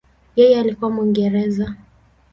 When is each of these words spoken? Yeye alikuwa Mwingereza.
Yeye 0.35 0.59
alikuwa 0.59 0.89
Mwingereza. 0.91 1.75